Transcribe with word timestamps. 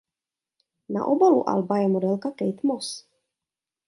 Na 0.95 1.01
obalu 1.13 1.41
alba 1.49 1.77
je 1.79 1.87
modelka 1.87 2.31
Kate 2.31 2.61
Moss. 2.67 2.89